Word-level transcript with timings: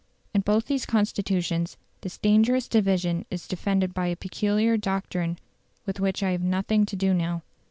In 0.33 0.41
both 0.41 0.65
these 0.65 0.87
Constitutions, 0.87 1.77
this 2.01 2.17
dangerous 2.17 2.67
division 2.67 3.23
is 3.29 3.47
defended 3.47 3.93
by 3.93 4.07
a 4.07 4.15
peculiar 4.15 4.75
doctrine 4.75 5.37
with 5.85 5.99
which 5.99 6.23
I 6.23 6.31
have 6.31 6.41
nothing 6.41 6.87
to 6.87 6.95
do 6.95 7.13
now. 7.13 7.43